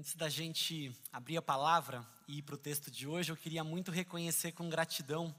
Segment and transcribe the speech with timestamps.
[0.00, 3.62] Antes da gente abrir a palavra e ir para o texto de hoje, eu queria
[3.62, 5.34] muito reconhecer com gratidão,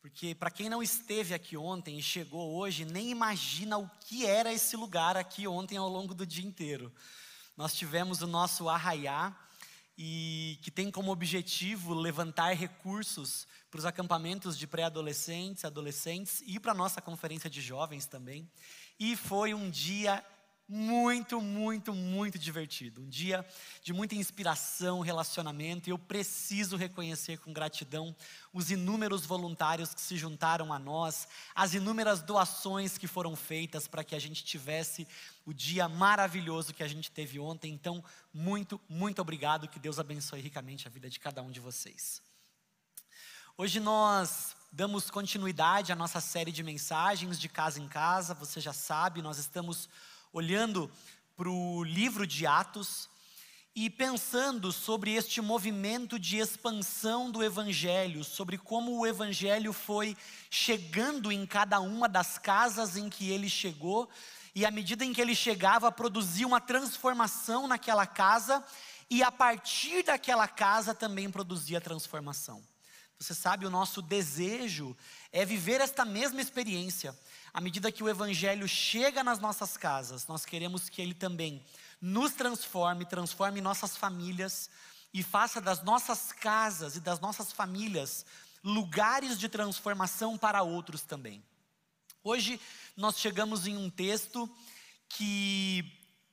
[0.00, 4.52] porque para quem não esteve aqui ontem e chegou hoje, nem imagina o que era
[4.52, 6.92] esse lugar aqui ontem ao longo do dia inteiro.
[7.56, 9.36] Nós tivemos o nosso arraiá,
[9.96, 16.72] e que tem como objetivo levantar recursos para os acampamentos de pré-adolescentes, adolescentes e para
[16.72, 18.50] a nossa conferência de jovens também.
[18.98, 20.24] E foi um dia
[20.72, 23.02] muito, muito, muito divertido.
[23.02, 23.46] Um dia
[23.82, 28.16] de muita inspiração, relacionamento, e eu preciso reconhecer com gratidão
[28.54, 34.02] os inúmeros voluntários que se juntaram a nós, as inúmeras doações que foram feitas para
[34.02, 35.06] que a gente tivesse
[35.44, 37.70] o dia maravilhoso que a gente teve ontem.
[37.70, 38.02] Então,
[38.32, 39.68] muito, muito obrigado.
[39.68, 42.22] Que Deus abençoe ricamente a vida de cada um de vocês.
[43.58, 48.32] Hoje nós damos continuidade à nossa série de mensagens de casa em casa.
[48.32, 49.86] Você já sabe, nós estamos
[50.32, 50.90] olhando
[51.36, 53.08] para o livro de Atos
[53.74, 60.16] e pensando sobre este movimento de expansão do Evangelho, sobre como o Evangelho foi
[60.50, 64.08] chegando em cada uma das casas em que ele chegou,
[64.54, 68.62] e à medida em que ele chegava, produzia uma transformação naquela casa,
[69.08, 72.62] e a partir daquela casa também produzia transformação.
[73.22, 74.96] Você sabe, o nosso desejo
[75.32, 77.16] é viver esta mesma experiência
[77.52, 81.62] à medida que o Evangelho chega nas nossas casas, nós queremos que ele também
[82.00, 84.70] nos transforme, transforme nossas famílias
[85.12, 88.24] e faça das nossas casas e das nossas famílias
[88.64, 91.44] lugares de transformação para outros também.
[92.24, 92.58] Hoje
[92.96, 94.50] nós chegamos em um texto
[95.08, 95.84] que,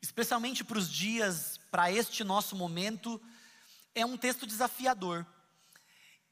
[0.01, 3.21] especialmente para os dias, para este nosso momento,
[3.93, 5.25] é um texto desafiador.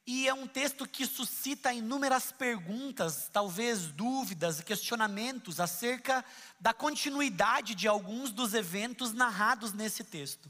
[0.10, 6.24] E é um texto que suscita inúmeras perguntas, talvez dúvidas e questionamentos acerca
[6.62, 10.50] da continuidade de alguns dos eventos narrados nesse texto.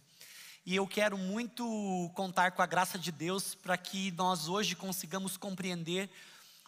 [0.63, 5.37] E eu quero muito contar com a graça de Deus para que nós hoje consigamos
[5.37, 6.07] compreender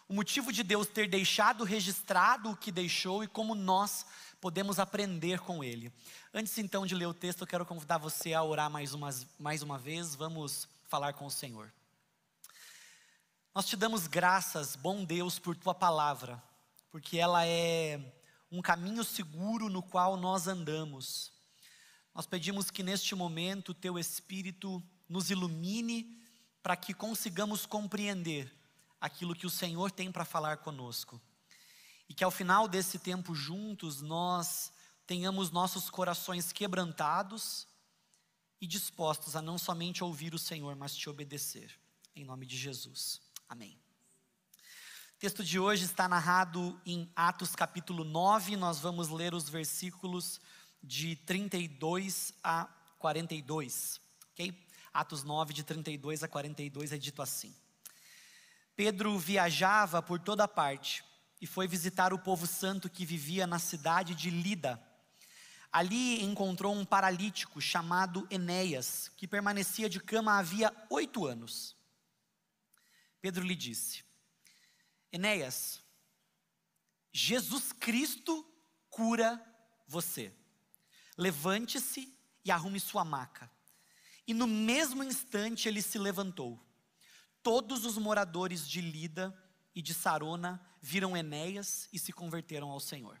[0.08, 4.04] o motivo de Deus ter deixado registrado o que deixou e como nós
[4.40, 5.92] podemos aprender com ele.
[6.34, 9.62] Antes então de ler o texto, eu quero convidar você a orar mais uma, mais
[9.62, 10.16] uma vez.
[10.16, 11.70] Vamos falar com o Senhor.
[13.52, 16.40] Nós te damos graças, bom Deus, por tua palavra,
[16.88, 18.00] porque ela é
[18.48, 21.32] um caminho seguro no qual nós andamos.
[22.14, 26.16] Nós pedimos que neste momento teu Espírito nos ilumine
[26.62, 28.54] para que consigamos compreender
[29.00, 31.20] aquilo que o Senhor tem para falar conosco.
[32.08, 34.72] E que ao final desse tempo juntos nós
[35.08, 37.66] tenhamos nossos corações quebrantados
[38.60, 41.76] e dispostos a não somente ouvir o Senhor, mas te obedecer.
[42.14, 43.29] Em nome de Jesus.
[43.50, 43.76] Amém.
[45.16, 50.40] O texto de hoje está narrado em Atos capítulo 9, nós vamos ler os versículos
[50.80, 52.66] de 32 a
[53.00, 54.00] 42,
[54.30, 54.56] ok?
[54.94, 57.52] Atos 9, de 32 a 42 é dito assim:
[58.76, 61.02] Pedro viajava por toda parte
[61.40, 64.80] e foi visitar o povo santo que vivia na cidade de Lida.
[65.72, 71.79] Ali encontrou um paralítico chamado Enéas, que permanecia de cama havia oito anos.
[73.20, 74.02] Pedro lhe disse:
[75.12, 75.82] Enéas,
[77.12, 78.46] Jesus Cristo
[78.88, 79.44] cura
[79.86, 80.34] você.
[81.16, 83.50] Levante-se e arrume sua maca.
[84.26, 86.58] E no mesmo instante ele se levantou.
[87.42, 89.36] Todos os moradores de Lida
[89.74, 93.20] e de Sarona viram Enéas e se converteram ao Senhor.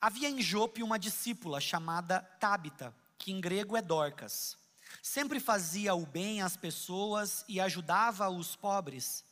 [0.00, 4.58] Havia em Jope uma discípula chamada Tábita, que em grego é Dorcas
[5.02, 9.24] sempre fazia o bem às pessoas e ajudava os pobres.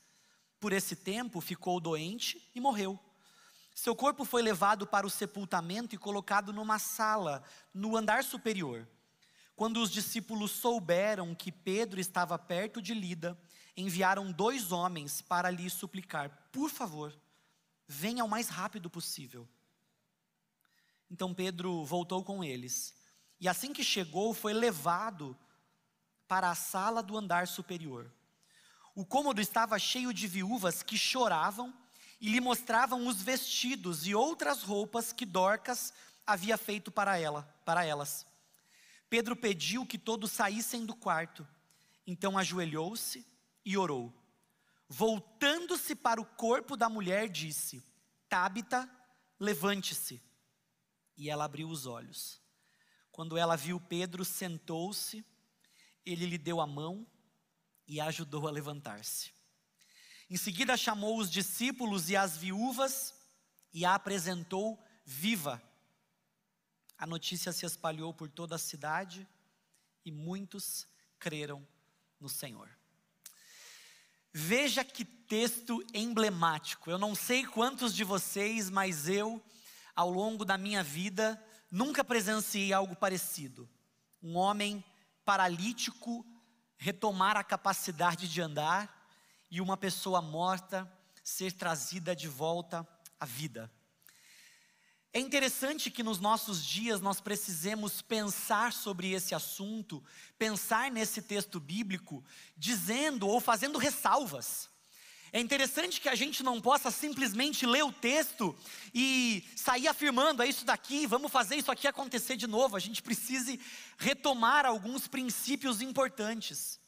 [0.61, 2.99] Por esse tempo ficou doente e morreu.
[3.75, 8.87] Seu corpo foi levado para o sepultamento e colocado numa sala no andar superior.
[9.57, 13.39] Quando os discípulos souberam que Pedro estava perto de Lida,
[13.77, 17.17] enviaram dois homens para lhe suplicar: Por favor,
[17.87, 19.49] venha o mais rápido possível.
[21.11, 22.95] Então Pedro voltou com eles,
[23.41, 25.37] e assim que chegou, foi levado
[26.33, 28.11] para a sala do andar superior.
[28.95, 31.75] O cômodo estava cheio de viúvas que choravam
[32.19, 35.93] e lhe mostravam os vestidos e outras roupas que Dorcas
[36.27, 38.27] havia feito para ela, para elas.
[39.11, 41.47] Pedro pediu que todos saíssem do quarto.
[42.07, 43.27] Então ajoelhou-se
[43.63, 44.11] e orou.
[44.89, 47.85] Voltando-se para o corpo da mulher, disse:
[48.27, 48.91] Tábita,
[49.39, 50.19] levante-se.
[51.15, 52.41] E ela abriu os olhos.
[53.11, 55.23] Quando ela viu Pedro, sentou-se
[56.05, 57.07] ele lhe deu a mão
[57.87, 59.33] e ajudou a levantar-se.
[60.29, 63.15] Em seguida, chamou os discípulos e as viúvas
[63.73, 65.63] e a apresentou viva.
[66.97, 69.27] A notícia se espalhou por toda a cidade
[70.05, 70.87] e muitos
[71.19, 71.67] creram
[72.19, 72.69] no Senhor.
[74.33, 76.91] Veja que texto emblemático.
[76.91, 79.43] Eu não sei quantos de vocês, mas eu,
[79.95, 83.69] ao longo da minha vida, nunca presenciei algo parecido.
[84.23, 84.83] Um homem
[85.25, 86.27] paralítico
[86.77, 89.09] retomar a capacidade de andar
[89.51, 90.91] e uma pessoa morta
[91.23, 92.87] ser trazida de volta
[93.21, 93.71] à vida.
[95.13, 100.03] É interessante que nos nossos dias nós precisemos pensar sobre esse assunto,
[100.39, 102.25] pensar nesse texto bíblico,
[102.57, 104.71] dizendo ou fazendo ressalvas.
[105.35, 108.55] É interessante que a gente não possa simplesmente ler o texto
[108.93, 112.77] e sair afirmando, é isso daqui, vamos fazer isso aqui acontecer de novo.
[112.77, 113.59] A gente precise
[113.97, 116.79] retomar alguns princípios importantes.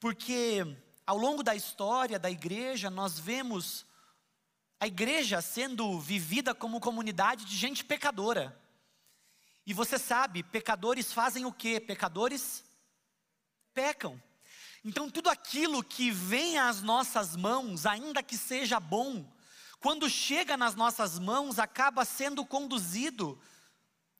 [0.00, 0.66] Porque
[1.06, 3.86] ao longo da história da igreja, nós vemos
[4.80, 8.60] a igreja sendo vivida como comunidade de gente pecadora.
[9.64, 11.78] E você sabe, pecadores fazem o que?
[11.78, 12.64] Pecadores
[13.72, 14.20] pecam.
[14.84, 19.24] Então, tudo aquilo que vem às nossas mãos, ainda que seja bom,
[19.80, 23.40] quando chega nas nossas mãos, acaba sendo conduzido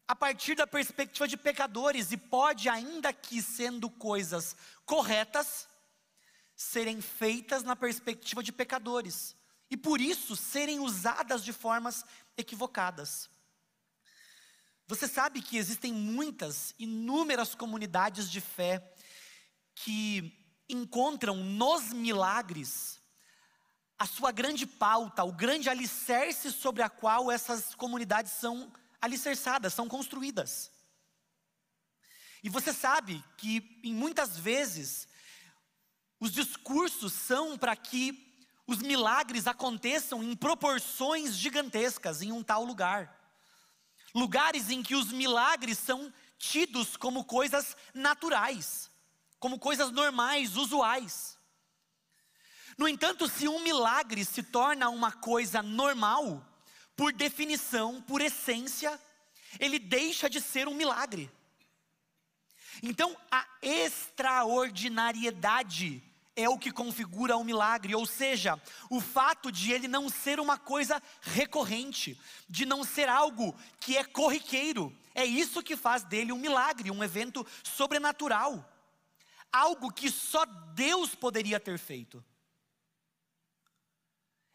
[0.09, 4.57] a partir da perspectiva de pecadores e pode, ainda que sendo coisas
[4.87, 5.69] corretas,
[6.57, 9.37] serem feitas na perspectiva de pecadores
[9.71, 12.05] e por isso serem usadas de formas
[12.37, 13.29] equivocadas.
[14.87, 18.95] Você sabe que existem muitas, inúmeras comunidades de fé
[19.75, 23.01] que encontram nos milagres
[23.99, 29.89] a sua grande pauta, o grande alicerce sobre a qual essas comunidades são alicerçadas, são
[29.89, 30.71] construídas.
[32.43, 35.09] E você sabe que, em muitas vezes,
[36.21, 38.35] os discursos são para que
[38.67, 43.15] os milagres aconteçam em proporções gigantescas em um tal lugar.
[44.15, 48.91] Lugares em que os milagres são tidos como coisas naturais,
[49.45, 51.37] como coisas normais, usuais.
[52.79, 56.43] No entanto, se um milagre se torna uma coisa normal,
[56.97, 58.99] por definição, por essência,
[59.61, 61.31] ele deixa de ser um milagre.
[62.83, 66.03] Então, a extraordinariedade
[66.35, 68.59] é o que configura o milagre, ou seja,
[68.89, 72.19] o fato de ele não ser uma coisa recorrente,
[72.49, 77.05] de não ser algo que é corriqueiro, é isso que faz dele um milagre, um
[77.05, 78.71] evento sobrenatural,
[79.55, 82.25] algo que só Deus poderia ter feito.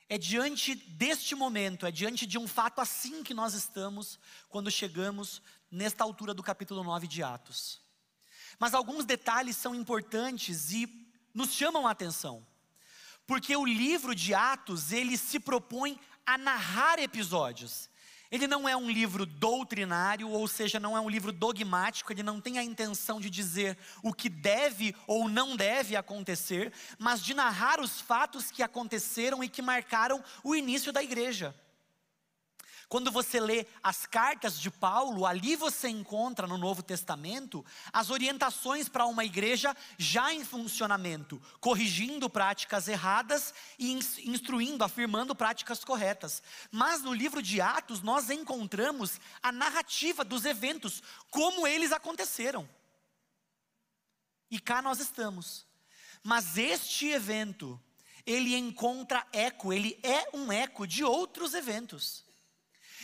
[0.10, 4.19] É diante deste momento, é diante de um fato assim que nós estamos
[4.50, 5.42] quando chegamos
[5.72, 7.81] nesta altura do capítulo 9 de Atos.
[8.57, 12.46] Mas alguns detalhes são importantes e nos chamam a atenção.
[13.25, 17.90] Porque o livro de Atos, ele se propõe a narrar episódios.
[18.31, 22.40] Ele não é um livro doutrinário, ou seja, não é um livro dogmático, ele não
[22.40, 27.80] tem a intenção de dizer o que deve ou não deve acontecer, mas de narrar
[27.80, 31.56] os fatos que aconteceram e que marcaram o início da igreja.
[32.89, 37.63] Quando você lê as cartas de Paulo, ali você encontra no Novo Testamento
[37.94, 43.91] as orientações para uma igreja já em funcionamento, corrigindo práticas erradas e
[44.25, 46.41] instruindo, afirmando práticas corretas.
[46.71, 52.68] Mas no livro de Atos nós encontramos a narrativa dos eventos, como eles aconteceram.
[54.50, 55.63] E cá nós estamos.
[56.24, 57.79] Mas este evento,
[58.25, 62.27] ele encontra eco, ele é um eco de outros eventos.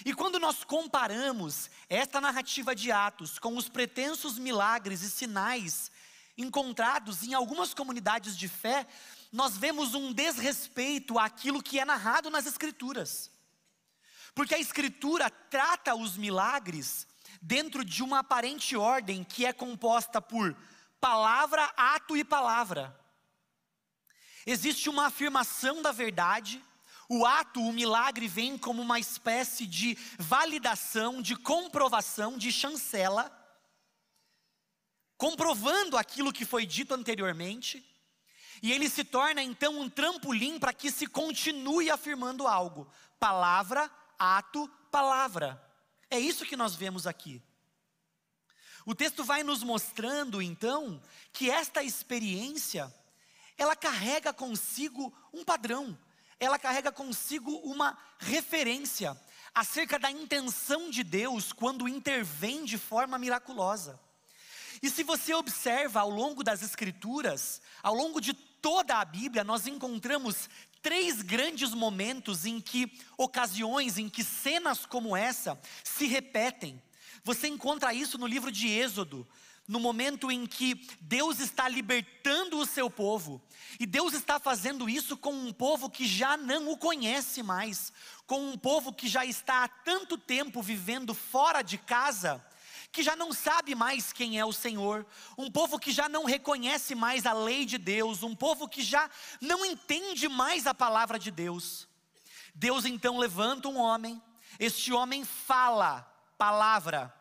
[0.04, 5.92] E quando nós comparamos esta narrativa de Atos com os pretensos milagres e sinais
[6.38, 8.86] encontrados em algumas comunidades de fé,
[9.32, 13.32] nós vemos um desrespeito àquilo que é narrado nas Escrituras.
[14.34, 17.08] Porque a Escritura trata os milagres
[17.42, 20.56] dentro de uma aparente ordem que é composta por
[21.00, 23.00] palavra, ato e palavra.
[24.46, 26.64] Existe uma afirmação da verdade
[27.08, 33.32] o ato, o milagre vem como uma espécie de validação, de comprovação, de chancela,
[35.18, 37.86] comprovando aquilo que foi dito anteriormente,
[38.62, 42.90] e ele se torna então um trampolim para que se continue afirmando algo.
[43.20, 45.62] Palavra, ato, palavra.
[46.10, 47.42] É isso que nós vemos aqui.
[48.86, 51.02] O texto vai nos mostrando então
[51.34, 52.94] que esta experiência
[53.58, 55.98] ela carrega consigo um padrão,
[56.40, 59.20] ela carrega consigo uma referência
[59.54, 64.00] acerca da intenção de Deus quando intervém de forma miraculosa.
[64.82, 69.66] E se você observa ao longo das Escrituras, ao longo de toda a Bíblia, nós
[69.66, 70.50] encontramos
[70.82, 76.82] três grandes momentos em que ocasiões, em que cenas como essa se repetem.
[77.26, 79.28] Você encontra isso no livro de Êxodo,
[79.68, 83.42] no momento em que Deus está libertando o seu povo,
[83.80, 87.92] e Deus está fazendo isso com um povo que já não o conhece mais,
[88.28, 92.46] com um povo que já está há tanto tempo vivendo fora de casa,
[92.92, 95.04] que já não sabe mais quem é o Senhor,
[95.36, 99.10] um povo que já não reconhece mais a lei de Deus, um povo que já
[99.42, 101.88] não entende mais a palavra de Deus.
[102.54, 104.22] Deus então levanta um homem,
[104.60, 107.14] este homem fala palavra,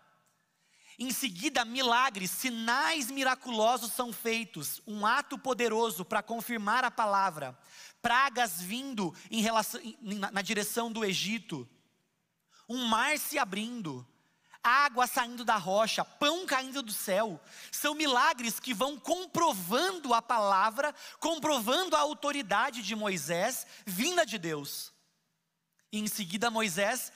[0.99, 7.59] em seguida, milagres, sinais miraculosos são feitos, um ato poderoso para confirmar a palavra,
[8.00, 11.68] pragas vindo em relação, na, na direção do Egito,
[12.68, 14.06] um mar se abrindo,
[14.62, 17.40] água saindo da rocha, pão caindo do céu.
[17.71, 24.92] São milagres que vão comprovando a palavra, comprovando a autoridade de Moisés, vinda de Deus.
[25.92, 27.12] E em seguida, Moisés,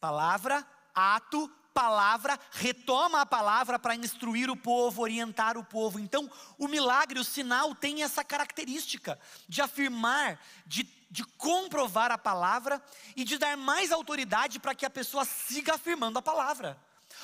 [0.00, 5.98] palavra, ato, palavra, retoma a palavra para instruir o povo, orientar o povo.
[5.98, 9.18] Então, o milagre, o sinal, tem essa característica
[9.48, 12.82] de afirmar, de, de comprovar a palavra
[13.16, 16.78] e de dar mais autoridade para que a pessoa siga afirmando a palavra.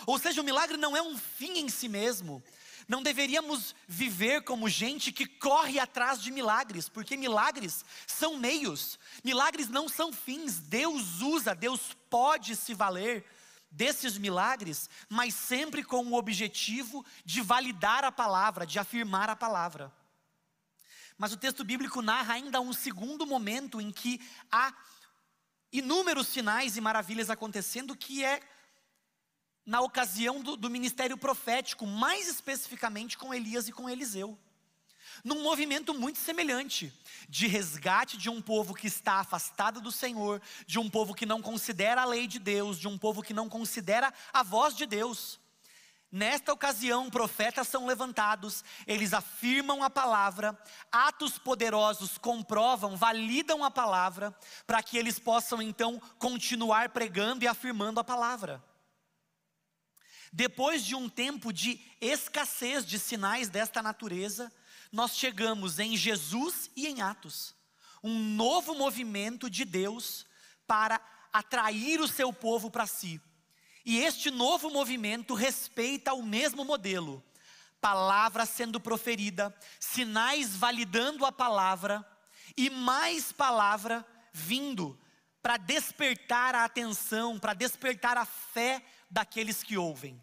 [0.06, 2.42] Ou seja, o milagre não é um fim em si mesmo.
[2.86, 9.68] Não deveríamos viver como gente que corre atrás de milagres, porque milagres são meios, milagres
[9.68, 10.58] não são fins.
[10.58, 13.26] Deus usa, Deus pode se valer
[13.70, 19.92] desses milagres, mas sempre com o objetivo de validar a palavra, de afirmar a palavra.
[21.16, 24.20] Mas o texto bíblico narra ainda um segundo momento em que
[24.50, 24.72] há
[25.72, 28.40] inúmeros sinais e maravilhas acontecendo, que é
[29.66, 34.38] na ocasião do, do ministério profético, mais especificamente com Elias e com Eliseu
[35.24, 36.92] num movimento muito semelhante
[37.28, 41.42] de resgate de um povo que está afastado do Senhor, de um povo que não
[41.42, 45.38] considera a lei de Deus, de um povo que não considera a voz de Deus.
[46.10, 50.58] Nesta ocasião, profetas são levantados, eles afirmam a palavra,
[50.90, 54.34] atos poderosos comprovam, validam a palavra,
[54.66, 58.64] para que eles possam então continuar pregando e afirmando a palavra.
[60.32, 64.50] Depois de um tempo de escassez de sinais desta natureza,
[64.90, 67.54] nós chegamos em Jesus e em Atos.
[68.02, 70.26] Um novo movimento de Deus
[70.66, 71.00] para
[71.32, 73.20] atrair o seu povo para si.
[73.84, 77.24] E este novo movimento respeita o mesmo modelo:
[77.80, 82.06] palavra sendo proferida, sinais validando a palavra
[82.56, 84.98] e mais palavra vindo
[85.42, 90.22] para despertar a atenção, para despertar a fé daqueles que ouvem.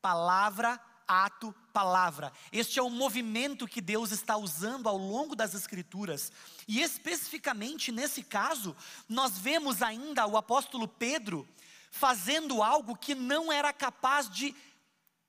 [0.00, 2.32] Palavra ato, palavra.
[2.52, 6.32] Este é o movimento que Deus está usando ao longo das Escrituras.
[6.66, 8.76] E especificamente nesse caso,
[9.08, 11.48] nós vemos ainda o apóstolo Pedro
[11.90, 14.54] fazendo algo que não era capaz de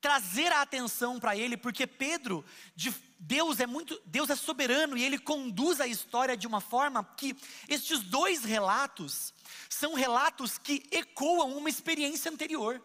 [0.02, 5.04] trazer a atenção para ele, porque Pedro, de, Deus é muito, Deus é soberano e
[5.04, 7.36] ele conduz a história de uma forma que
[7.68, 9.34] estes dois relatos
[9.68, 12.80] são relatos que ecoam uma experiência anterior.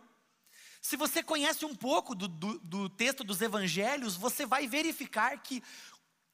[0.80, 5.62] Se você conhece um pouco do, do, do texto dos evangelhos, você vai verificar que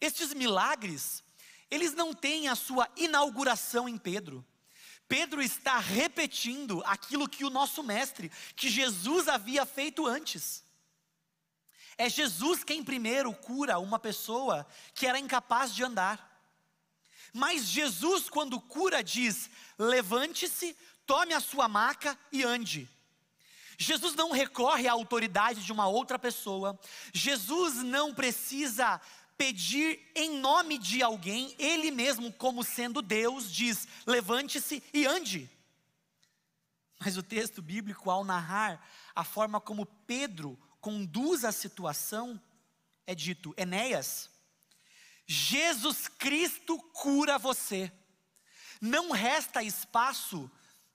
[0.00, 1.25] estes milagres,
[1.71, 4.45] eles não têm a sua inauguração em Pedro.
[5.09, 10.65] Pedro está repetindo aquilo que o nosso mestre, que Jesus havia feito antes.
[11.99, 16.35] É Jesus quem primeiro cura uma pessoa que era incapaz de andar.
[17.33, 20.76] Mas Jesus, quando cura, diz: levante-se,
[21.07, 22.88] tome a sua maca e ande.
[23.78, 26.78] Jesus não recorre à autoridade de uma outra pessoa,
[27.12, 29.00] Jesus não precisa
[29.37, 35.50] pedir em nome de alguém, ele mesmo, como sendo Deus, diz: levante-se e ande.
[36.99, 38.83] Mas o texto bíblico, ao narrar
[39.14, 42.40] a forma como Pedro conduz a situação,
[43.06, 44.30] é dito: Enéas,
[45.26, 47.92] Jesus Cristo cura você.
[48.80, 50.50] Não resta espaço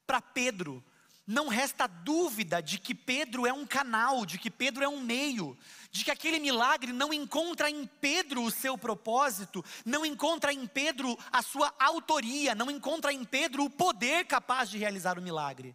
[0.06, 0.84] para Pedro
[1.32, 5.58] não resta dúvida de que Pedro é um canal, de que Pedro é um meio,
[5.90, 11.18] de que aquele milagre não encontra em Pedro o seu propósito, não encontra em Pedro
[11.32, 15.74] a sua autoria, não encontra em Pedro o poder capaz de realizar o milagre.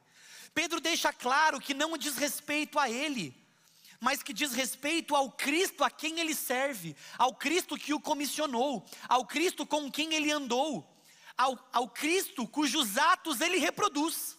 [0.54, 3.34] Pedro deixa claro que não diz respeito a ele,
[3.98, 8.84] mas que diz respeito ao Cristo a quem ele serve, ao Cristo que o comissionou,
[9.08, 10.86] ao Cristo com quem ele andou,
[11.34, 14.36] ao, ao Cristo cujos atos ele reproduz.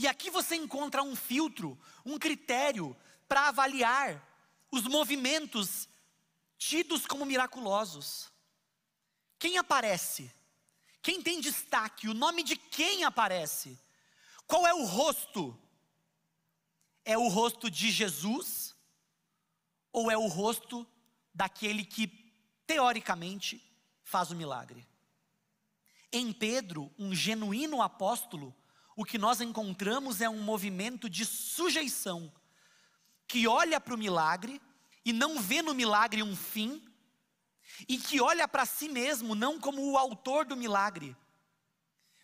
[0.00, 2.96] E aqui você encontra um filtro, um critério
[3.28, 4.26] para avaliar
[4.70, 5.86] os movimentos
[6.56, 8.32] tidos como miraculosos.
[9.38, 10.32] Quem aparece?
[11.02, 12.08] Quem tem destaque?
[12.08, 13.78] O nome de quem aparece?
[14.46, 15.54] Qual é o rosto?
[17.04, 18.74] É o rosto de Jesus
[19.92, 20.86] ou é o rosto
[21.34, 22.06] daquele que,
[22.66, 23.62] teoricamente,
[24.02, 24.88] faz o milagre?
[26.10, 28.56] Em Pedro, um genuíno apóstolo,
[28.96, 32.32] o que nós encontramos é um movimento de sujeição,
[33.26, 34.60] que olha para o milagre
[35.04, 36.82] e não vê no milagre um fim,
[37.88, 41.16] e que olha para si mesmo não como o autor do milagre,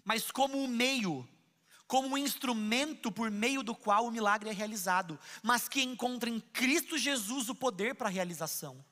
[0.04, 1.26] mas como o meio,
[1.86, 6.40] como um instrumento por meio do qual o milagre é realizado, mas que encontra em
[6.40, 8.84] Cristo Jesus o poder para a realização.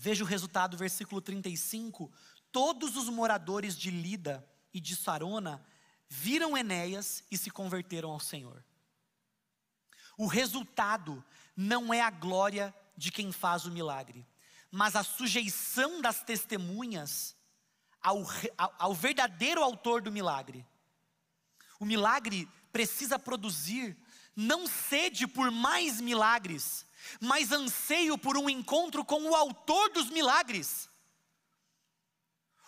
[0.00, 2.10] Veja o resultado, versículo 35.
[2.50, 5.64] Todos os moradores de Lida e de Sarona
[6.08, 8.64] viram Enéas e se converteram ao Senhor.
[10.16, 11.24] O resultado
[11.56, 14.26] não é a glória de quem faz o milagre,
[14.70, 17.36] mas a sujeição das testemunhas
[18.00, 18.24] ao,
[18.78, 20.66] ao, verdadeiro autor do milagre.
[21.78, 23.96] O milagre precisa produzir
[24.34, 26.86] não sede por mais milagres,
[27.20, 30.88] mas anseio por um encontro com o autor dos milagres.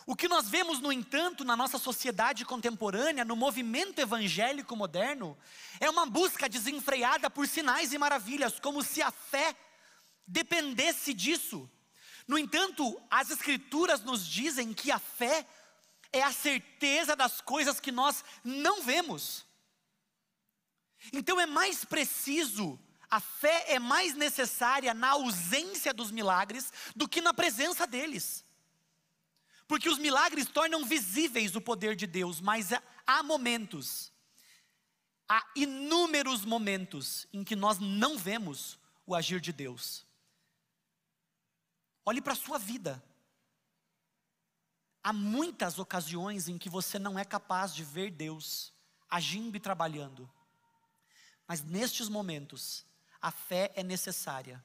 [0.06, 5.36] O que nós vemos, no entanto, na nossa sociedade contemporânea, no movimento evangélico moderno,
[5.78, 9.54] é uma busca desenfreada por sinais e maravilhas, como se a fé
[10.26, 11.70] dependesse disso.
[12.26, 15.46] No entanto, as Escrituras nos dizem que a fé
[16.12, 19.44] é a certeza das coisas que nós não vemos.
[21.12, 22.78] Então é mais preciso,
[23.10, 28.44] a fé é mais necessária na ausência dos milagres do que na presença deles.
[29.70, 32.70] Porque os milagres tornam visíveis o poder de Deus, mas
[33.06, 34.12] há momentos,
[35.28, 40.04] há inúmeros momentos em que nós não vemos o agir de Deus.
[42.04, 43.00] Olhe para a sua vida.
[45.04, 48.74] Há muitas ocasiões em que você não é capaz de ver Deus
[49.08, 50.28] agindo e trabalhando.
[51.46, 52.84] Mas nestes momentos,
[53.22, 54.64] a fé é necessária.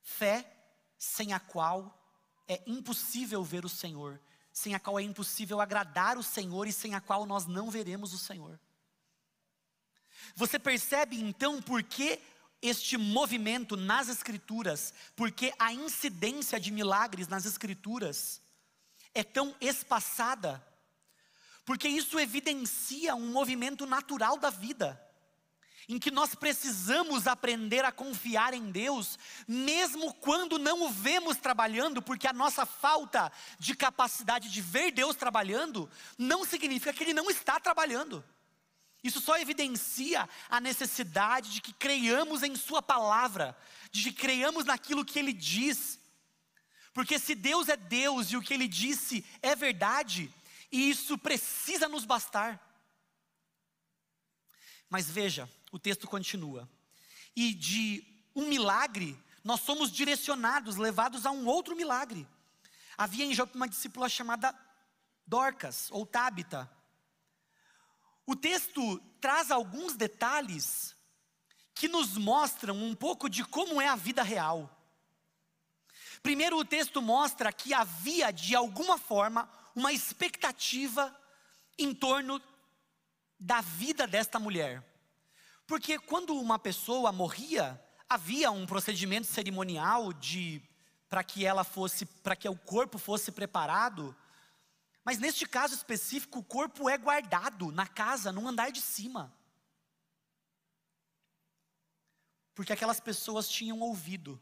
[0.00, 0.50] Fé
[0.96, 2.00] sem a qual
[2.46, 4.20] é impossível ver o Senhor,
[4.52, 8.12] sem a qual é impossível agradar o Senhor e sem a qual nós não veremos
[8.12, 8.58] o Senhor.
[10.36, 12.20] Você percebe então por que
[12.62, 18.40] este movimento nas Escrituras, porque a incidência de milagres nas Escrituras
[19.14, 20.64] é tão espaçada,
[21.64, 25.00] porque isso evidencia um movimento natural da vida
[25.88, 32.00] em que nós precisamos aprender a confiar em Deus, mesmo quando não o vemos trabalhando,
[32.00, 37.30] porque a nossa falta de capacidade de ver Deus trabalhando não significa que Ele não
[37.30, 38.24] está trabalhando.
[39.02, 43.56] Isso só evidencia a necessidade de que creiamos em Sua palavra,
[43.90, 46.00] de que creiamos naquilo que Ele diz.
[46.94, 50.32] Porque se Deus é Deus e o que Ele disse é verdade,
[50.72, 52.58] e isso precisa nos bastar.
[54.88, 56.70] Mas veja, o texto continua.
[57.34, 62.24] E de um milagre, nós somos direcionados, levados a um outro milagre.
[62.96, 64.56] Havia em Jope uma discípula chamada
[65.26, 66.70] Dorcas, ou Tábita.
[68.24, 70.94] O texto traz alguns detalhes
[71.74, 74.70] que nos mostram um pouco de como é a vida real.
[76.22, 81.12] Primeiro, o texto mostra que havia, de alguma forma, uma expectativa
[81.76, 82.40] em torno
[83.40, 84.93] da vida desta mulher.
[85.66, 90.62] Porque quando uma pessoa morria, havia um procedimento cerimonial de
[91.08, 94.14] para que ela fosse, para que o corpo fosse preparado.
[95.04, 99.32] Mas neste caso específico, o corpo é guardado na casa, no andar de cima.
[102.54, 104.40] Porque aquelas pessoas tinham ouvido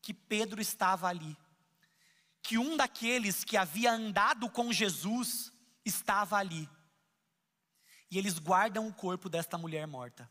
[0.00, 1.36] que Pedro estava ali,
[2.42, 5.52] que um daqueles que havia andado com Jesus
[5.84, 6.68] estava ali
[8.12, 10.30] e eles guardam o corpo desta mulher morta.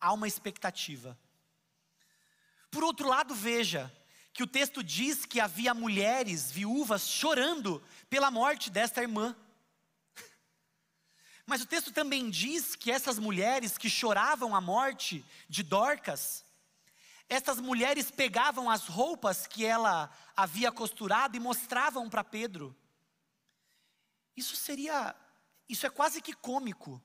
[0.00, 1.16] Há uma expectativa.
[2.70, 3.92] Por outro lado, veja
[4.32, 9.36] que o texto diz que havia mulheres viúvas chorando pela morte desta irmã.
[11.44, 16.46] Mas o texto também diz que essas mulheres que choravam a morte de Dorcas,
[17.28, 22.74] essas mulheres pegavam as roupas que ela havia costurado e mostravam para Pedro.
[24.34, 25.14] Isso seria
[25.68, 27.02] isso é quase que cômico.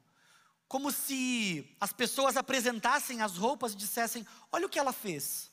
[0.67, 5.51] Como se as pessoas apresentassem as roupas e dissessem: Olha o que ela fez.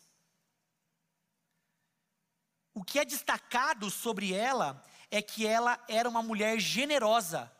[2.72, 7.50] O que é destacado sobre ela é que ela era uma mulher generosa.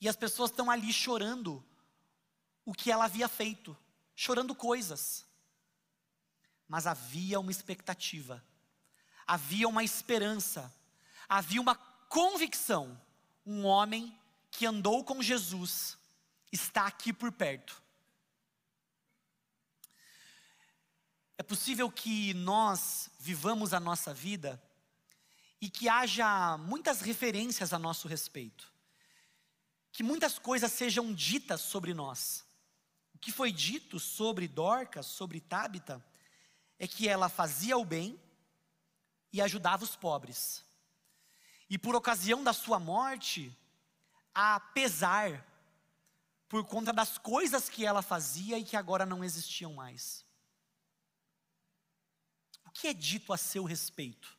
[0.00, 1.64] E as pessoas estão ali chorando
[2.64, 3.76] o que ela havia feito,
[4.14, 5.24] chorando coisas.
[6.68, 8.44] Mas havia uma expectativa,
[9.26, 10.70] havia uma esperança,
[11.28, 13.00] havia uma convicção
[13.44, 14.16] um homem
[14.50, 15.98] que andou com Jesus
[16.50, 17.82] está aqui por perto.
[21.36, 24.62] É possível que nós vivamos a nossa vida
[25.60, 28.72] e que haja muitas referências a nosso respeito,
[29.90, 32.44] que muitas coisas sejam ditas sobre nós.
[33.14, 36.04] O que foi dito sobre Dorcas, sobre Tábita,
[36.78, 38.20] é que ela fazia o bem
[39.32, 40.64] e ajudava os pobres.
[41.68, 43.56] E por ocasião da sua morte,
[44.34, 45.44] a pesar
[46.48, 50.24] por conta das coisas que ela fazia e que agora não existiam mais.
[52.64, 54.36] O que é dito a seu respeito?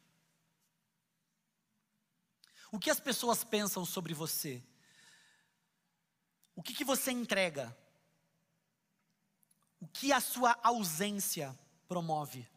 [2.71, 4.63] O que as pessoas pensam sobre você?
[6.55, 7.75] O que, que você entrega?
[9.79, 11.57] O que a sua ausência
[11.87, 12.47] promove?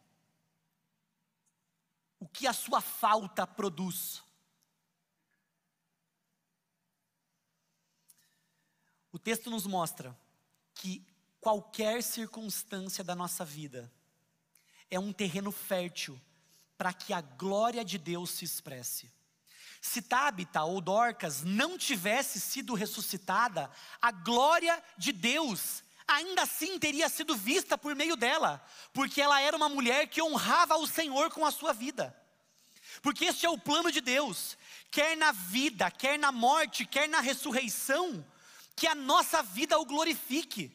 [2.19, 4.23] O que a sua falta produz?
[9.19, 10.17] O texto nos mostra
[10.73, 11.05] que
[11.41, 13.91] qualquer circunstância da nossa vida
[14.89, 16.17] é um terreno fértil
[16.77, 19.11] para que a glória de Deus se expresse.
[19.81, 23.69] Se Tabita ou Dorcas não tivesse sido ressuscitada,
[24.01, 29.57] a glória de Deus ainda assim teria sido vista por meio dela, porque ela era
[29.57, 32.15] uma mulher que honrava o Senhor com a sua vida.
[33.01, 34.57] Porque este é o plano de Deus,
[34.89, 38.25] quer na vida, quer na morte, quer na ressurreição,
[38.75, 40.71] que a nossa vida o glorifique.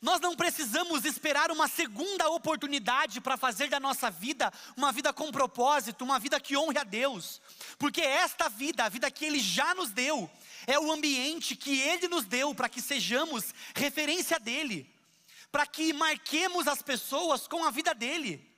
[0.00, 5.30] Nós não precisamos esperar uma segunda oportunidade para fazer da nossa vida uma vida com
[5.30, 7.40] propósito, uma vida que honre a Deus,
[7.78, 10.30] porque esta vida, a vida que Ele já nos deu,
[10.66, 14.88] é o ambiente que Ele nos deu para que sejamos referência dEle,
[15.52, 18.49] para que marquemos as pessoas com a vida dEle.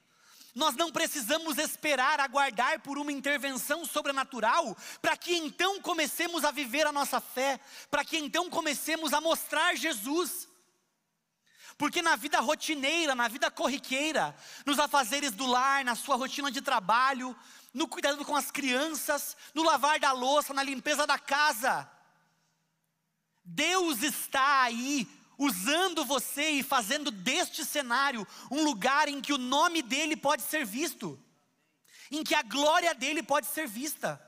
[0.54, 6.86] Nós não precisamos esperar, aguardar por uma intervenção sobrenatural, para que então comecemos a viver
[6.86, 7.58] a nossa fé,
[7.90, 10.48] para que então comecemos a mostrar Jesus.
[11.78, 14.36] Porque na vida rotineira, na vida corriqueira,
[14.66, 17.34] nos afazeres do lar, na sua rotina de trabalho,
[17.72, 21.90] no cuidado com as crianças, no lavar da louça, na limpeza da casa,
[23.44, 29.82] Deus está aí usando você e fazendo deste cenário um lugar em que o nome
[29.82, 31.18] dele pode ser visto,
[32.10, 34.20] em que a glória dele pode ser vista.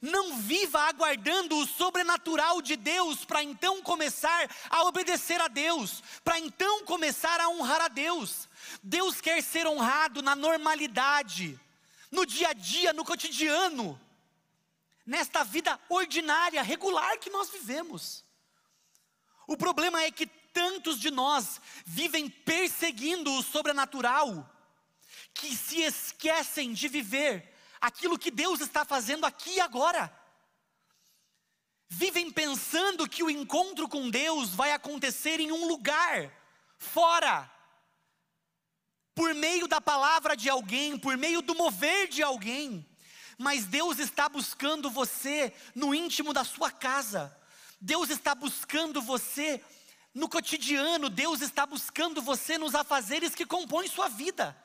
[0.00, 6.38] Não viva aguardando o sobrenatural de Deus para então começar a obedecer a Deus, para
[6.38, 8.48] então começar a honrar a Deus.
[8.82, 11.58] Deus quer ser honrado na normalidade,
[12.10, 14.00] no dia a dia, no cotidiano,
[15.04, 18.24] nesta vida ordinária, regular que nós vivemos.
[19.46, 24.48] O problema é que tantos de nós vivem perseguindo o sobrenatural,
[25.34, 30.14] que se esquecem de viver aquilo que Deus está fazendo aqui e agora.
[31.88, 36.32] Vivem pensando que o encontro com Deus vai acontecer em um lugar,
[36.78, 37.50] fora,
[39.14, 42.86] por meio da palavra de alguém, por meio do mover de alguém,
[43.36, 47.36] mas Deus está buscando você no íntimo da sua casa,
[47.80, 49.62] Deus está buscando você
[50.12, 54.56] no cotidiano, Deus está buscando você nos afazeres que compõem sua vida.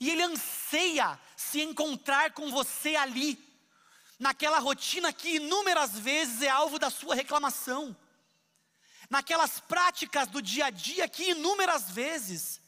[0.00, 3.38] E Ele anseia se encontrar com você ali,
[4.18, 7.94] naquela rotina que inúmeras vezes é alvo da sua reclamação,
[9.10, 12.60] naquelas práticas do dia a dia que inúmeras vezes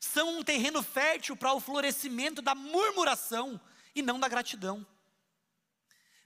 [0.00, 3.60] são um terreno fértil para o florescimento da murmuração
[3.94, 4.84] e não da gratidão.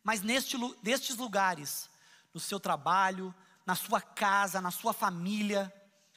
[0.02, 1.90] Mas neste, nestes lugares,
[2.32, 3.34] no seu trabalho,
[3.66, 5.72] na sua casa, na sua família,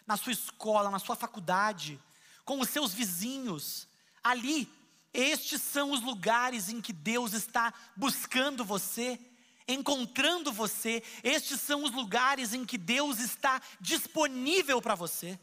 [0.06, 2.00] na sua escola, na sua faculdade,
[2.46, 3.88] com os seus vizinhos.
[4.24, 4.72] Ali,
[5.14, 9.20] estes são os lugares em que Deus está buscando você,
[9.68, 11.04] encontrando você.
[11.24, 15.40] Estes são os lugares em que Deus está disponível para você.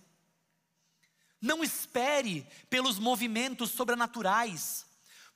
[1.40, 4.86] Não espere pelos movimentos sobrenaturais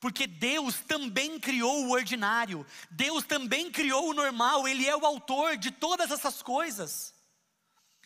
[0.00, 5.56] porque Deus também criou o ordinário, Deus também criou o normal, Ele é o autor
[5.56, 7.14] de todas essas coisas.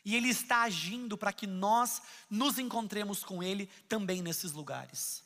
[0.05, 5.23] E Ele está agindo para que nós nos encontremos com Ele também nesses lugares.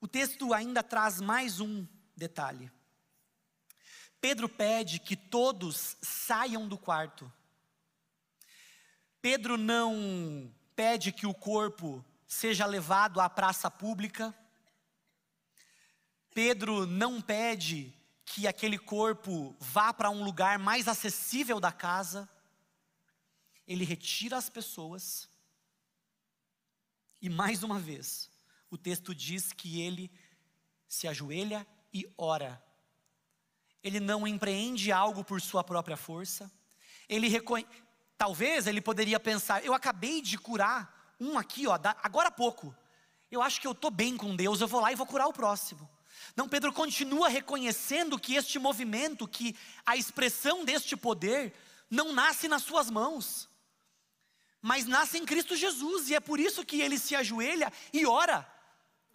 [0.00, 2.70] O texto ainda traz mais um detalhe.
[4.20, 7.32] Pedro pede que todos saiam do quarto.
[9.20, 14.34] Pedro não pede que o corpo seja levado à praça pública.
[16.34, 17.92] Pedro não pede
[18.26, 22.28] que aquele corpo vá para um lugar mais acessível da casa.
[23.66, 25.26] Ele retira as pessoas.
[27.20, 28.30] E mais uma vez,
[28.70, 30.12] o texto diz que ele
[30.86, 32.62] se ajoelha e ora.
[33.82, 36.50] ele não empreende algo por sua própria força,
[37.08, 37.28] ele.
[38.18, 42.74] Talvez ele poderia pensar: eu acabei de curar um aqui, ó, agora há pouco.
[43.30, 45.32] Eu acho que eu estou bem com Deus, eu vou lá e vou curar o
[45.32, 45.88] próximo.
[46.34, 51.54] Não, Pedro continua reconhecendo que este movimento, que a expressão deste poder,
[51.90, 53.48] não nasce nas suas mãos,
[54.60, 58.46] mas nasce em Cristo Jesus, e é por isso que ele se ajoelha e ora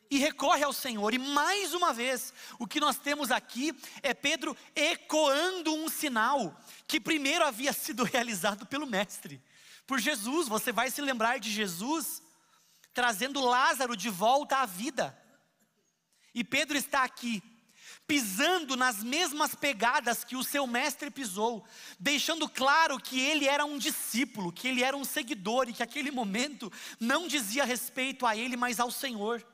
[0.09, 1.13] e recorre ao Senhor.
[1.13, 6.55] E mais uma vez, o que nós temos aqui é Pedro ecoando um sinal
[6.87, 9.41] que primeiro havia sido realizado pelo Mestre,
[9.85, 10.47] por Jesus.
[10.47, 12.21] Você vai se lembrar de Jesus
[12.93, 15.17] trazendo Lázaro de volta à vida.
[16.33, 17.41] E Pedro está aqui,
[18.07, 21.65] pisando nas mesmas pegadas que o seu mestre pisou,
[21.99, 26.11] deixando claro que ele era um discípulo, que ele era um seguidor e que aquele
[26.11, 29.45] momento não dizia respeito a ele, mas ao Senhor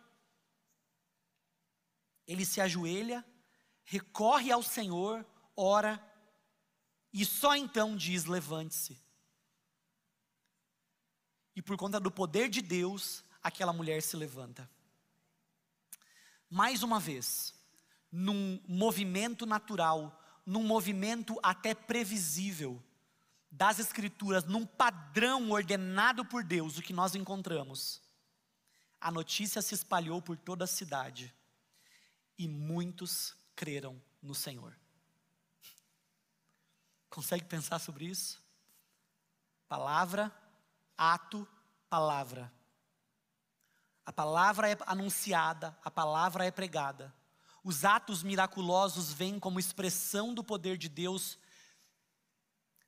[2.27, 3.25] ele se ajoelha,
[3.83, 5.99] recorre ao Senhor, ora,
[7.11, 9.01] e só então diz: levante-se.
[11.59, 14.69] E por conta do poder de Deus, aquela mulher se levanta.
[16.49, 17.53] Mais uma vez,
[18.09, 22.81] num movimento natural, num movimento até previsível
[23.51, 28.01] das Escrituras, num padrão ordenado por Deus, o que nós encontramos.
[29.01, 31.35] A notícia se espalhou por toda a cidade
[32.37, 34.73] e muitos creram no Senhor.
[37.09, 38.41] Consegue pensar sobre isso?
[39.67, 40.33] Palavra,
[40.99, 41.47] ato,
[41.89, 42.51] palavra.
[44.05, 47.15] A palavra é anunciada, a palavra é pregada.
[47.63, 51.39] Os atos miraculosos vêm como expressão do poder de Deus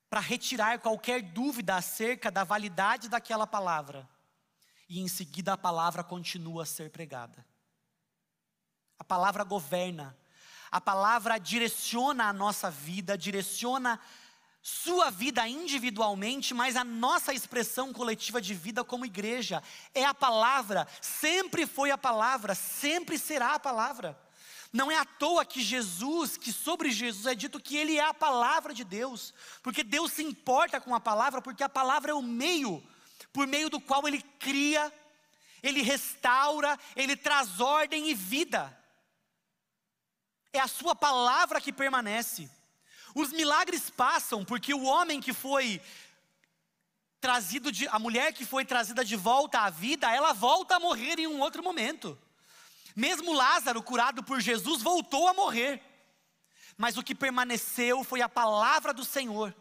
[0.10, 4.10] para retirar qualquer dúvida acerca da validade daquela palavra.
[4.89, 7.45] E em seguida a palavra continua a ser pregada.
[9.00, 10.17] A palavra governa.
[10.69, 14.00] A palavra direciona a nossa vida, direciona
[14.62, 20.88] sua vida individualmente, mas a nossa expressão coletiva de vida como igreja é a palavra,
[21.02, 24.17] sempre foi a palavra, sempre será a palavra.
[24.71, 28.13] Não é à toa que Jesus, que sobre Jesus é dito que ele é a
[28.13, 32.21] palavra de Deus, porque Deus se importa com a palavra, porque a palavra é o
[32.21, 32.82] meio
[33.34, 34.91] por meio do qual ele cria,
[35.63, 38.78] ele restaura, ele traz ordem e vida.
[40.54, 42.50] É a sua palavra que permanece.
[43.13, 45.82] Os milagres passam porque o homem que foi
[47.19, 51.19] trazido de, a mulher que foi trazida de volta à vida, ela volta a morrer
[51.19, 52.17] em um outro momento.
[52.95, 55.82] Mesmo Lázaro, curado por Jesus, voltou a morrer.
[56.78, 59.56] Mas o que permaneceu foi a palavra do Senhor.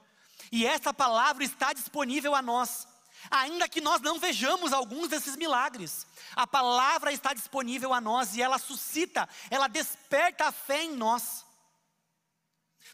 [0.50, 2.88] E essa palavra está disponível a nós
[3.28, 6.06] ainda que nós não vejamos alguns desses milagres.
[6.36, 11.44] A palavra está disponível a nós e ela suscita, ela desperta a fé em nós.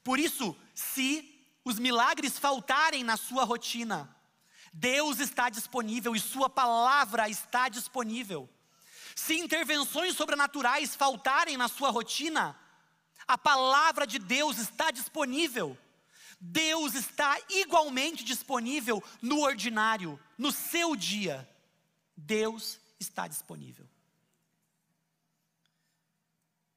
[0.07, 4.09] Por isso, se os milagres faltarem na sua rotina,
[4.73, 8.49] Deus está disponível e Sua palavra está disponível.
[9.17, 12.57] Se intervenções sobrenaturais faltarem na sua rotina,
[13.27, 15.77] a palavra de Deus está disponível.
[16.39, 21.51] Deus está igualmente disponível no ordinário, no seu dia.
[22.17, 23.89] Deus está disponível.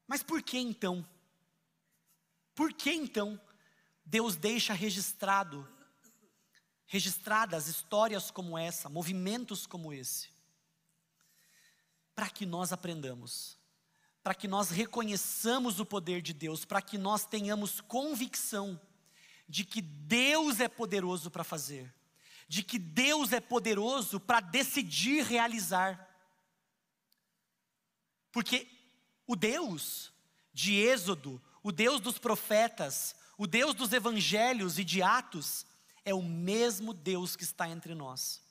[0.08, 1.08] Mas por que então?
[2.60, 3.40] Por que então
[4.04, 5.66] Deus deixa registrado
[6.86, 10.28] registradas histórias como essa, movimentos como esse?
[12.14, 13.58] Para que nós aprendamos,
[14.22, 18.78] para que nós reconheçamos o poder de Deus, para que nós tenhamos convicção
[19.48, 21.96] de que Deus é poderoso para fazer,
[22.46, 26.14] de que Deus é poderoso para decidir realizar.
[28.34, 28.68] Porque
[29.26, 30.12] o Deus
[30.54, 35.68] de Êxodo, o Deus dos profetas, o Deus dos evangelhos e de Atos,
[36.04, 38.42] é o mesmo Deus que está entre nós.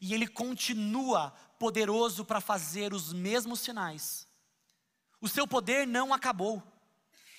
[0.00, 4.26] E Ele continua poderoso para fazer os mesmos sinais.
[5.20, 6.60] O seu poder não acabou.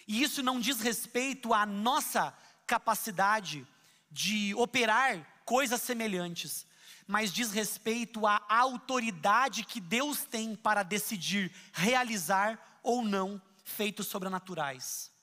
[0.07, 2.33] E isso não diz respeito à nossa
[2.65, 3.67] capacidade
[4.09, 6.65] de operar coisas semelhantes,
[7.05, 15.13] mas diz respeito à autoridade que Deus tem para decidir realizar ou não feitos sobrenaturais.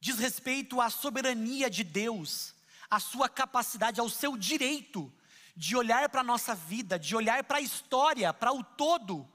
[0.00, 2.54] Diz respeito à soberania de Deus,
[2.88, 5.12] à sua capacidade, ao seu direito
[5.54, 9.28] de olhar para a nossa vida, de olhar para a história, para o todo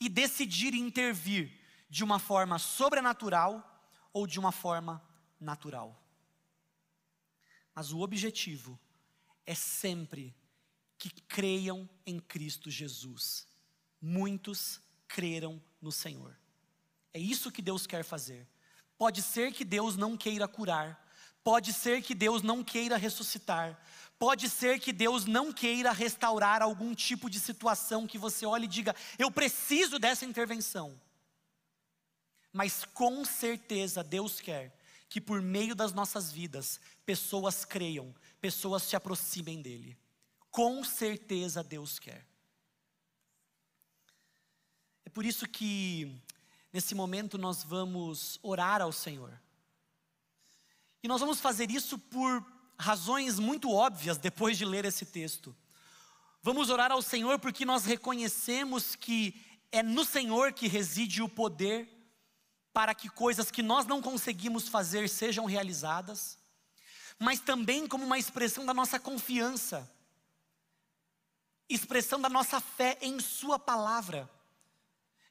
[0.00, 1.52] e decidir intervir
[1.90, 3.64] de uma forma sobrenatural
[4.12, 5.02] ou de uma forma
[5.40, 6.00] natural.
[7.74, 8.78] Mas o objetivo
[9.44, 10.34] é sempre
[10.96, 13.46] que creiam em Cristo Jesus.
[14.00, 16.38] Muitos creram no Senhor.
[17.12, 18.46] É isso que Deus quer fazer.
[18.98, 21.02] Pode ser que Deus não queira curar,
[21.42, 23.80] pode ser que Deus não queira ressuscitar,
[24.18, 28.68] pode ser que Deus não queira restaurar algum tipo de situação que você olhe e
[28.68, 31.00] diga: eu preciso dessa intervenção.
[32.52, 34.76] Mas com certeza Deus quer
[35.08, 39.96] que por meio das nossas vidas, pessoas creiam, pessoas se aproximem dEle.
[40.50, 42.26] Com certeza Deus quer.
[45.04, 46.20] É por isso que,
[46.78, 49.36] nesse momento, nós vamos orar ao Senhor.
[51.02, 52.46] E nós vamos fazer isso por
[52.78, 55.56] razões muito óbvias depois de ler esse texto.
[56.40, 61.88] Vamos orar ao Senhor porque nós reconhecemos que é no Senhor que reside o poder
[62.72, 66.38] para que coisas que nós não conseguimos fazer sejam realizadas,
[67.18, 69.92] mas também como uma expressão da nossa confiança,
[71.68, 74.30] expressão da nossa fé em Sua palavra,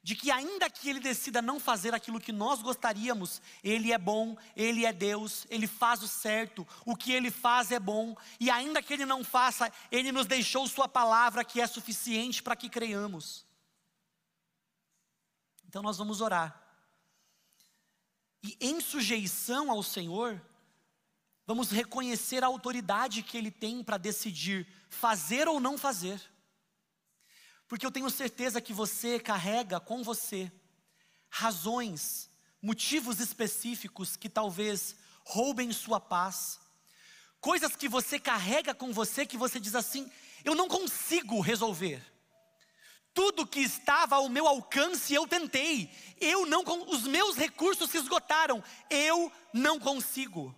[0.08, 4.38] de que ainda que Ele decida não fazer aquilo que nós gostaríamos, Ele é bom,
[4.56, 8.82] Ele é Deus, Ele faz o certo, o que Ele faz é bom, e ainda
[8.82, 13.44] que Ele não faça, Ele nos deixou Sua palavra que é suficiente para que creiamos.
[15.66, 16.58] Então nós vamos orar
[18.42, 20.40] e em sujeição ao Senhor,
[21.46, 26.18] vamos reconhecer a autoridade que Ele tem para decidir fazer ou não fazer.
[27.68, 30.50] Porque eu tenho certeza que você carrega com você
[31.28, 32.30] razões,
[32.62, 36.58] motivos específicos que talvez roubem sua paz,
[37.40, 40.10] coisas que você carrega com você que você diz assim:
[40.44, 42.02] eu não consigo resolver.
[43.12, 45.90] Tudo que estava ao meu alcance eu tentei.
[46.20, 48.62] Eu não os meus recursos se esgotaram.
[48.88, 50.54] Eu não consigo.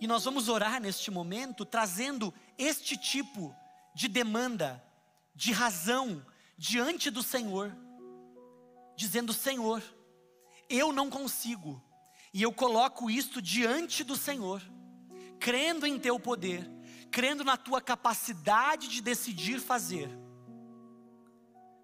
[0.00, 3.67] E nós vamos orar neste momento trazendo este tipo de
[4.06, 4.84] demanda,
[5.34, 6.24] de razão
[6.56, 7.74] diante do Senhor,
[8.96, 9.82] dizendo: Senhor,
[10.68, 11.82] eu não consigo,
[12.32, 14.62] e eu coloco isto diante do Senhor,
[15.40, 16.70] crendo em Teu poder,
[17.10, 20.08] crendo na tua capacidade de decidir fazer,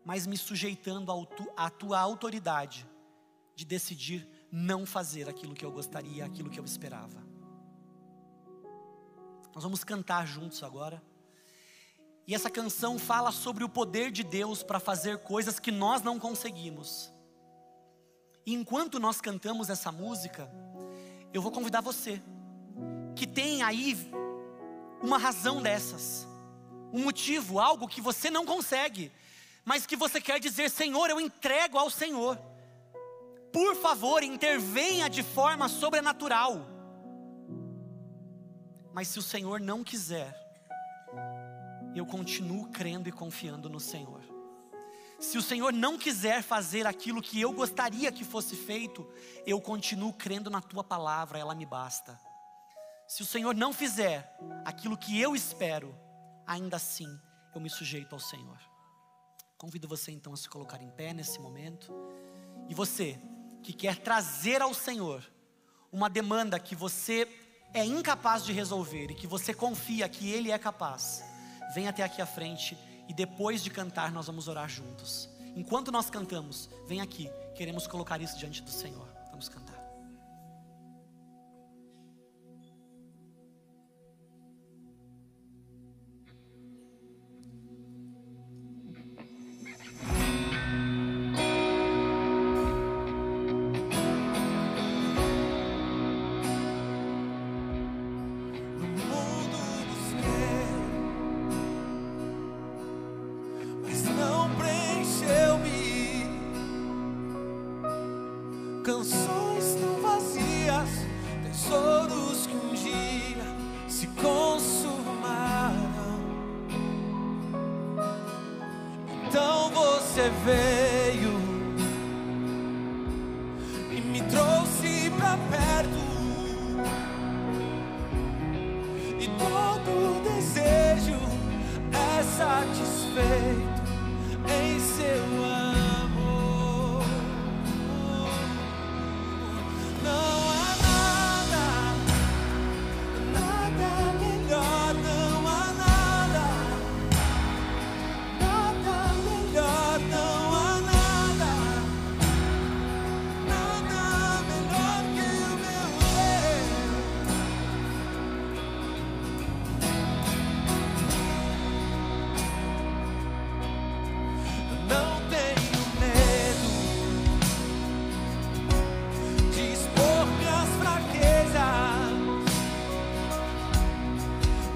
[0.05, 1.11] mas me sujeitando
[1.57, 2.87] à tua autoridade
[3.57, 7.24] de decidir não fazer aquilo que eu gostaria, aquilo que eu esperava.
[9.55, 11.03] Nós vamos cantar juntos agora.
[12.26, 16.18] E essa canção fala sobre o poder de Deus para fazer coisas que nós não
[16.18, 17.12] conseguimos.
[18.46, 20.50] E enquanto nós cantamos essa música,
[21.32, 22.22] eu vou convidar você
[23.14, 23.96] que tem aí
[25.02, 26.26] uma razão dessas,
[26.92, 29.12] um motivo, algo que você não consegue,
[29.64, 32.38] mas que você quer dizer: Senhor, eu entrego ao Senhor.
[33.52, 36.66] Por favor, intervenha de forma sobrenatural.
[38.92, 40.43] Mas se o Senhor não quiser,
[41.98, 44.22] eu continuo crendo e confiando no Senhor.
[45.18, 49.09] Se o Senhor não quiser fazer aquilo que eu gostaria que fosse feito,
[49.46, 52.18] eu continuo crendo na tua palavra, ela me basta.
[53.07, 55.94] Se o Senhor não fizer aquilo que eu espero,
[56.46, 57.09] ainda assim
[57.54, 58.59] eu me sujeito ao Senhor.
[59.57, 61.92] Convido você então a se colocar em pé nesse momento.
[62.68, 63.18] E você
[63.62, 65.24] que quer trazer ao Senhor
[65.90, 67.28] uma demanda que você
[67.72, 71.24] é incapaz de resolver e que você confia que Ele é capaz,
[71.74, 75.28] vem até aqui à frente e depois de cantar nós vamos orar juntos.
[75.56, 79.08] Enquanto nós cantamos, vem aqui, queremos colocar isso diante do Senhor.
[79.30, 79.73] Vamos cantar.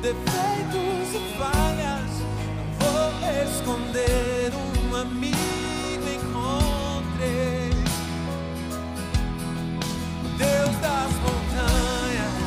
[0.00, 2.10] Defeitos e falhas.
[2.56, 3.10] Não vou
[3.44, 5.38] esconder um amigo
[6.14, 7.70] encontrei.
[10.36, 12.38] Deus das montanhas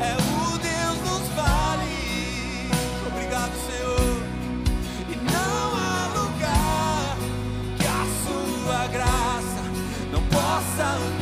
[0.00, 2.70] é o Deus dos vales.
[3.06, 4.16] Obrigado, Senhor.
[5.08, 7.16] E não há lugar
[7.76, 9.62] que a sua graça
[10.12, 11.19] não possa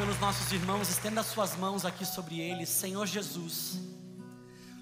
[0.00, 3.78] pelos nossos irmãos, estenda suas mãos aqui sobre eles, Senhor Jesus.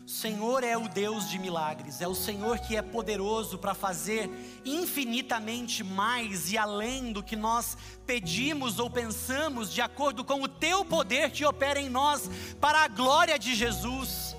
[0.07, 4.31] O Senhor é o Deus de milagres, é o Senhor que é poderoso para fazer
[4.65, 10.85] infinitamente mais e além do que nós pedimos ou pensamos, de acordo com o teu
[10.85, 14.37] poder que opera em nós, para a glória de Jesus.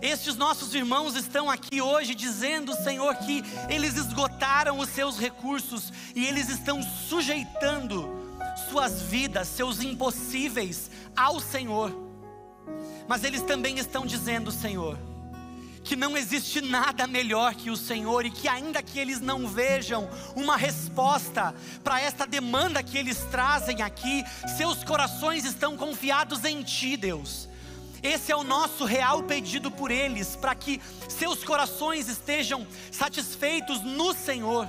[0.00, 6.24] Estes nossos irmãos estão aqui hoje dizendo, Senhor, que eles esgotaram os seus recursos e
[6.26, 8.19] eles estão sujeitando
[8.68, 11.92] suas vidas, seus impossíveis ao Senhor.
[13.08, 14.96] Mas eles também estão dizendo, Senhor,
[15.82, 20.08] que não existe nada melhor que o Senhor e que ainda que eles não vejam
[20.36, 24.22] uma resposta para esta demanda que eles trazem aqui,
[24.56, 27.49] seus corações estão confiados em Ti, Deus.
[28.02, 34.14] Esse é o nosso real pedido por eles, para que seus corações estejam satisfeitos no
[34.14, 34.66] Senhor,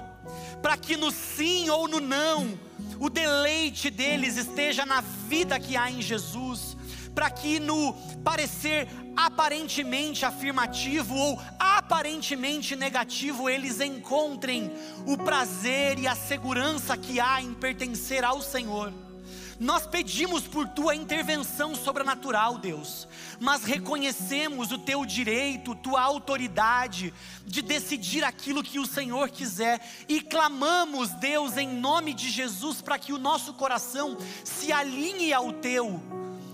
[0.62, 2.60] para que no sim ou no não,
[3.00, 6.76] o deleite deles esteja na vida que há em Jesus,
[7.16, 14.72] para que no parecer aparentemente afirmativo ou aparentemente negativo, eles encontrem
[15.06, 19.11] o prazer e a segurança que há em pertencer ao Senhor.
[19.62, 23.08] Nós pedimos por tua intervenção sobrenatural, Deus,
[23.40, 27.14] mas reconhecemos o teu direito, tua autoridade
[27.46, 32.98] de decidir aquilo que o Senhor quiser e clamamos, Deus, em nome de Jesus, para
[32.98, 36.02] que o nosso coração se alinhe ao teu,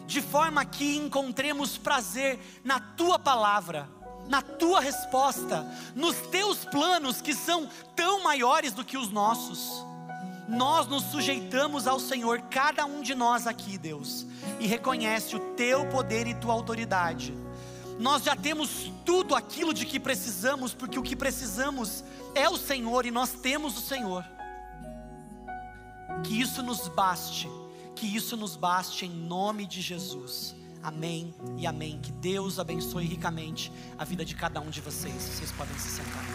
[0.05, 3.89] de forma que encontremos prazer na tua palavra.
[4.27, 9.86] Na tua resposta, nos teus planos que são tão maiores do que os nossos
[10.47, 14.25] nós nos sujeitamos ao Senhor, cada um de nós aqui, Deus,
[14.59, 17.33] e reconhece o teu poder e tua autoridade.
[17.99, 22.03] Nós já temos tudo aquilo de que precisamos, porque o que precisamos
[22.35, 24.23] é o Senhor e nós temos o Senhor.
[26.23, 27.49] Que isso nos baste,
[27.95, 30.55] que isso nos baste em nome de Jesus.
[30.83, 31.99] Amém e amém.
[31.99, 35.13] Que Deus abençoe ricamente a vida de cada um de vocês.
[35.13, 36.27] Vocês podem se sentar.